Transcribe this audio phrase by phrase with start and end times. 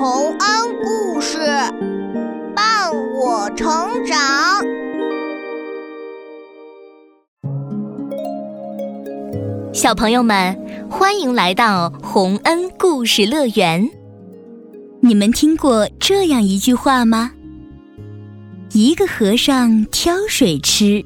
[0.00, 0.38] 洪恩
[0.84, 1.38] 故事
[2.54, 2.88] 伴
[3.20, 3.66] 我成
[4.06, 4.16] 长。
[9.72, 10.56] 小朋友们，
[10.88, 13.90] 欢迎来到洪恩故事乐园。
[15.00, 17.32] 你们听过这样一句话吗？
[18.74, 21.04] 一个和尚挑水吃，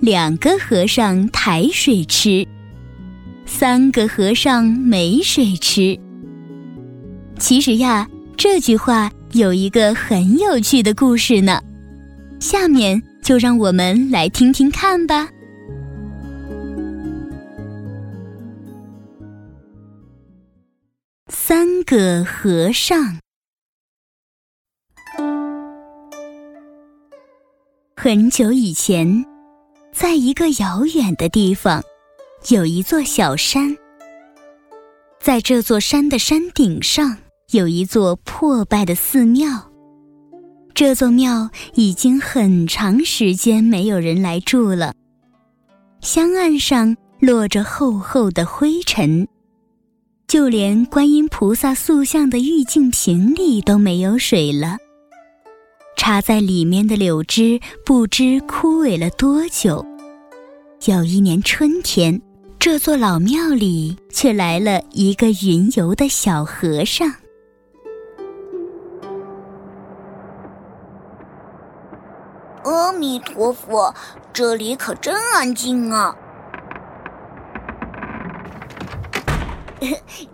[0.00, 2.46] 两个和尚抬水吃，
[3.46, 5.98] 三个和尚没水吃。
[7.38, 11.60] 其实呀，这句话有一个很有趣的故事呢。
[12.40, 15.28] 下面就让我们来听听看吧。
[21.28, 23.18] 三个和尚。
[27.96, 29.24] 很久以前，
[29.92, 31.82] 在一个遥远的地方，
[32.50, 33.76] 有一座小山。
[35.20, 37.16] 在这座山的山顶上。
[37.52, 39.70] 有一座破败的寺庙，
[40.74, 44.92] 这座庙已经很长时间没有人来住了。
[46.00, 49.28] 香案上落着厚厚的灰尘，
[50.26, 54.76] 就连观音菩萨塑像的玉净瓶里都没有水了。
[55.96, 59.86] 插在里面的柳枝不知枯萎了多久。
[60.86, 62.20] 有一年春天，
[62.58, 67.08] 这座老庙里却来了一个云游的小和尚。
[72.96, 73.94] 弥陀佛，
[74.32, 76.16] 这里可真安静啊！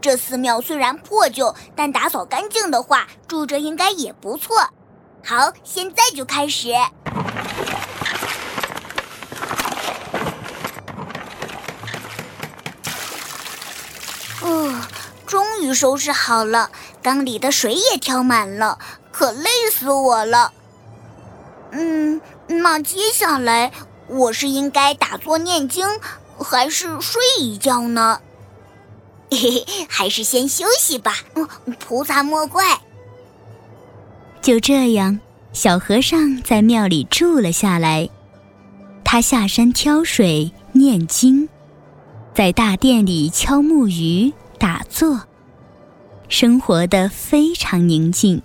[0.00, 4.68] 这寺庙虽然破旧，但打扫干净的话，住着应该也不错。
[5.24, 6.72] 好，现在就开始。
[14.42, 14.80] 哦，
[15.26, 16.70] 终于收拾好了，
[17.02, 18.78] 缸里的水也挑满了，
[19.10, 20.52] 可累死我了。
[21.72, 23.70] 嗯，那接下来
[24.08, 25.86] 我是应该打坐念经，
[26.36, 28.20] 还是睡一觉呢？
[29.30, 31.14] 嘿嘿，还是先休息吧。
[31.34, 32.80] 嗯，菩萨莫怪。
[34.42, 35.20] 就这样，
[35.52, 38.08] 小和尚在庙里住了下来。
[39.04, 41.48] 他下山挑水、念经，
[42.34, 45.20] 在大殿里敲木鱼、打坐，
[46.28, 48.42] 生活的非常宁静。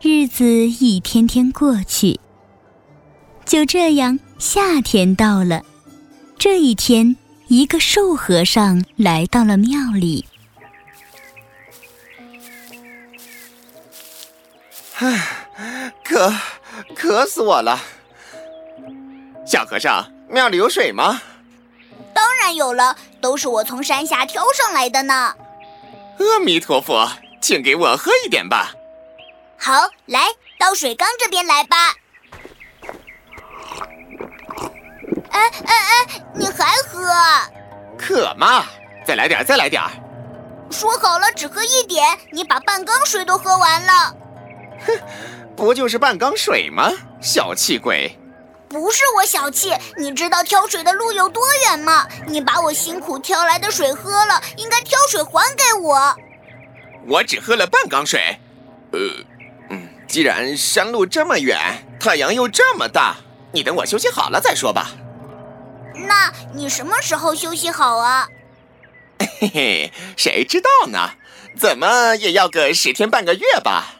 [0.00, 2.18] 日子一天天过去。
[3.48, 5.62] 就这样，夏天到了。
[6.38, 7.16] 这一天，
[7.46, 10.26] 一个瘦和尚来到了庙里。
[14.98, 15.46] 唉，
[16.04, 16.30] 渴，
[16.94, 17.80] 渴死我了！
[19.46, 21.22] 小和尚，庙里有水吗？
[22.12, 25.34] 当然有了，都是我从山下挑上来的呢。
[26.18, 27.10] 阿弥陀佛，
[27.40, 28.74] 请给我喝一点吧。
[29.56, 30.26] 好，来
[30.58, 31.94] 到水缸这边来吧。
[35.38, 36.22] 哎哎哎！
[36.34, 37.00] 你还喝？
[37.96, 38.64] 渴吗？
[39.06, 39.82] 再来点，再来点。
[40.70, 44.16] 说好了只喝一点，你把半缸水都喝完了。
[44.86, 44.92] 哼，
[45.56, 46.90] 不就是半缸水吗？
[47.20, 48.18] 小气鬼！
[48.68, 52.06] 不是我小气，你知道挑水的路有多远吗？
[52.26, 56.14] 你把我辛苦挑来的水喝了，应该挑水还给我。
[57.06, 58.38] 我只喝了半缸水。
[58.92, 58.98] 呃，
[59.70, 61.58] 嗯，既然山路这么远，
[61.98, 63.16] 太阳又这么大，
[63.52, 64.90] 你等我休息好了再说吧。
[66.06, 68.28] 那你什么时候休息好啊？
[69.40, 71.10] 嘿嘿，谁知道呢？
[71.56, 73.94] 怎么也要个十天半个月吧。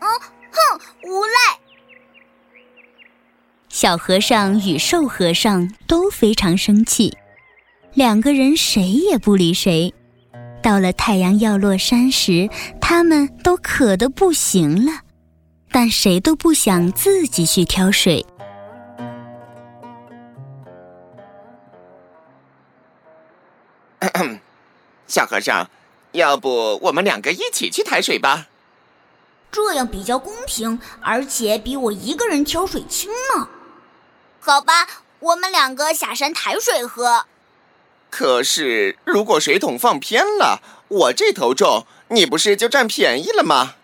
[0.00, 0.08] 嗯，
[0.50, 1.58] 哼，无赖！
[3.68, 7.16] 小和尚与瘦和尚都非常生气，
[7.94, 9.94] 两个人谁也不理谁。
[10.62, 12.48] 到了太阳要落山时，
[12.80, 15.02] 他们都渴得不行了，
[15.70, 18.26] 但谁都不想自己去挑水。
[25.06, 25.70] 小和尚，
[26.12, 28.46] 要不我们两个一起去抬水吧？
[29.52, 33.48] 这样比较公平，而且比我一个人挑水轻呢。
[34.40, 34.86] 好吧，
[35.20, 37.26] 我们两个下山抬水喝。
[38.10, 43.74] 可是，如果水桶放偏了，我这头重，你不是就占便宜了吗？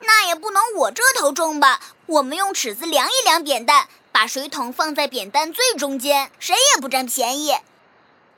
[0.00, 1.80] 那也不能我这头重吧？
[2.06, 7.54] 我们用尺子量一量扁担，把水桶放在扁担最中间，谁也不占便宜。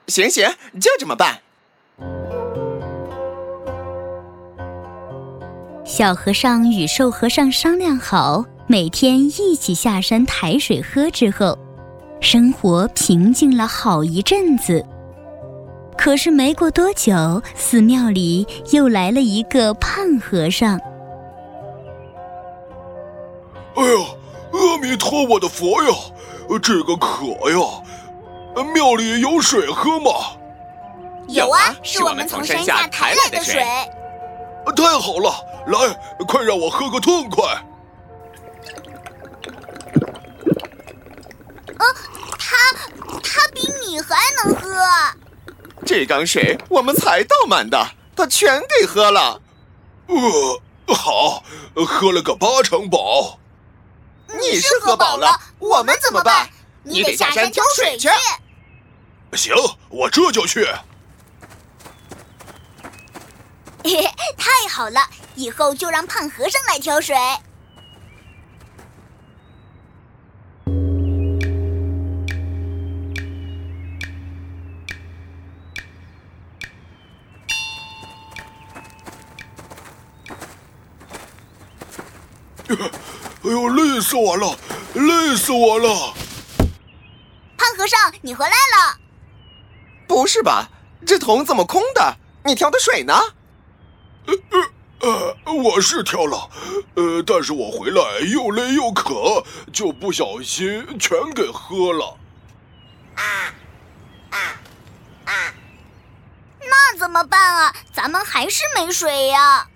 [0.07, 1.43] 行行，就这么办。
[5.97, 11.59] 小和尚与瘦和尚商量好，每天一起下山抬水喝之后，
[12.21, 14.85] 生活平静了好一阵子。
[15.97, 20.79] 可是没过多久，寺庙里又来了一个胖和尚。
[23.77, 24.07] 哎呀，
[24.53, 25.89] 阿弥陀我的佛呀，
[26.63, 28.63] 这个渴呀！
[28.75, 30.11] 庙里有水喝吗？
[31.29, 33.65] 有啊，是我们从山下抬来的水。
[34.73, 35.31] 太好了，
[35.67, 37.45] 来，快让我喝个痛快。
[41.79, 41.85] 啊，
[42.39, 42.57] 他
[43.23, 44.69] 他比你还能喝。
[45.85, 47.87] 这缸水我们才倒满的，
[48.17, 49.41] 他全给喝了。
[50.07, 51.43] 呃，好，
[51.87, 53.39] 喝了个八成饱。
[54.41, 56.49] 你是喝饱了，我们怎么办？
[56.83, 58.09] 你得下山挑水去。
[59.33, 59.55] 行，
[59.89, 60.69] 我这就去。
[63.89, 65.01] 嘿嘿，太好了，
[65.37, 67.15] 以后就让胖和尚来挑水。
[82.77, 82.79] 哎
[83.45, 84.59] 呦，累死我了，
[84.95, 86.13] 累死我了！
[87.57, 88.99] 胖和尚，你回来了？
[90.09, 90.69] 不是吧？
[91.07, 92.17] 这桶怎么空的？
[92.45, 93.15] 你挑的水呢？
[94.27, 94.35] 呃
[95.01, 96.51] 呃呃，我是挑了，
[96.95, 98.03] 呃，但是我回来
[98.33, 102.17] 又累又渴，就不小心全给喝了。
[103.15, 103.23] 啊
[104.31, 104.39] 啊
[105.27, 105.33] 啊！
[106.61, 107.75] 那怎么办啊？
[107.93, 109.69] 咱们还是没水呀。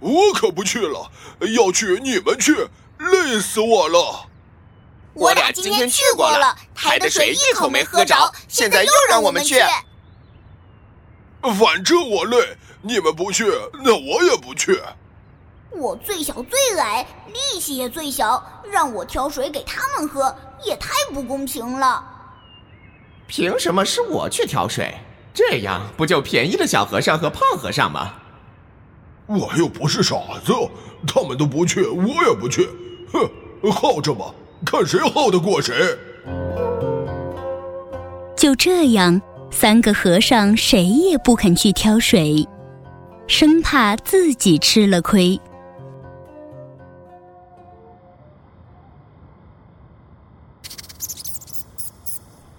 [0.00, 1.10] 我可不去了，
[1.56, 2.68] 要去你们去，
[2.98, 4.28] 累死我了。
[5.14, 9.58] 我俩今天去过了，抬的水一口没喝着，现在又让我们去。
[11.42, 13.44] 反正我累，你们不去，
[13.84, 14.80] 那我也不去。
[15.70, 20.34] 我最小最矮，力气也最小，让我挑水给他们喝，
[20.64, 22.02] 也太不公平了。
[23.26, 24.94] 凭什么是我去挑水？
[25.34, 28.14] 这样不就便宜了小和尚和胖和尚吗？
[29.26, 30.52] 我又不是傻子，
[31.06, 32.68] 他们都不去，我也不去。
[33.12, 34.34] 哼，耗着吧。
[34.64, 35.74] 看谁耗得过谁！
[38.34, 39.20] 就这样，
[39.50, 42.46] 三个和尚谁也不肯去挑水，
[43.26, 45.40] 生怕自己吃了亏。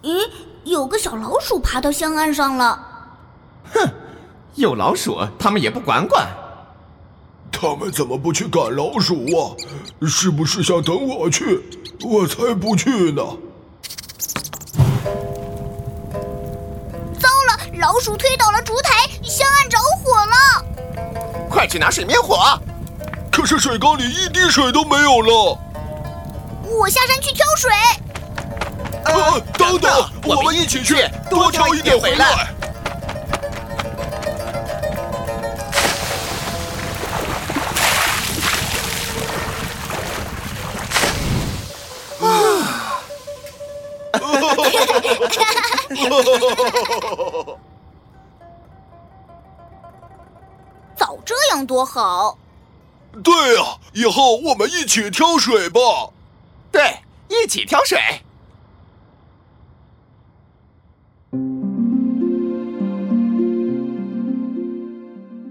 [0.01, 0.29] 咦，
[0.63, 2.79] 有个小老鼠爬到香案上了！
[3.73, 3.89] 哼，
[4.55, 6.27] 有老鼠，他们也不管管。
[7.51, 9.55] 他们怎么不去赶老鼠啊？
[10.07, 11.61] 是不是想等我去？
[12.03, 13.21] 我才不去呢！
[17.79, 20.65] 老鼠推倒了烛台，香案着火了！
[21.49, 22.59] 快去拿水灭火！
[23.31, 25.57] 可是水缸里一滴水都没有了。
[26.63, 27.71] 我下山去挑水。
[29.05, 32.47] 呃，等等，我们一起去，多挑一点回来。
[45.89, 47.57] 早
[51.77, 52.39] 多好。
[53.23, 55.79] 对呀，以后我们一起挑水吧。
[56.71, 56.81] 对，
[57.29, 57.99] 一起挑水。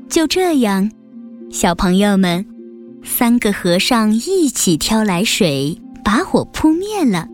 [0.08, 0.90] 就这样，
[1.52, 2.45] 小朋友们，
[3.04, 7.28] 三个和尚一起挑来水，把火扑灭了。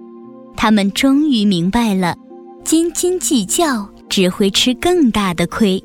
[0.54, 2.14] 他们终于明白了，
[2.62, 5.82] 斤斤计较只会吃更大的亏，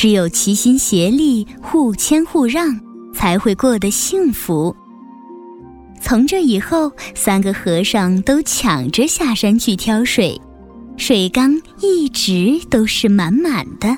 [0.00, 2.80] 只有齐心协力、互谦互让，
[3.12, 4.74] 才会过得幸福。
[6.00, 10.40] 从这以后，三个和尚都抢着下山去挑水，
[10.96, 13.94] 水缸一直都是满满的，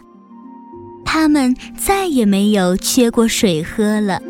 [1.04, 4.20] 他们再也没有缺过水喝了。